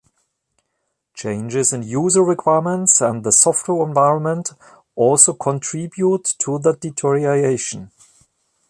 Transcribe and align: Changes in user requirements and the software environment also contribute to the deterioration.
Changes 1.13 1.71
in 1.73 1.83
user 1.83 2.23
requirements 2.23 3.01
and 3.01 3.23
the 3.23 3.31
software 3.31 3.85
environment 3.87 4.49
also 4.95 5.31
contribute 5.31 6.23
to 6.39 6.57
the 6.57 6.73
deterioration. 6.73 7.91